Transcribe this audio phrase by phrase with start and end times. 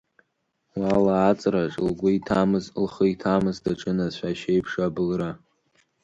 [0.79, 5.31] Уа лааҵраҿ, лгәы иҭамыз, лхы иҭамыз, даҿын ацәашь еиԥш абылра.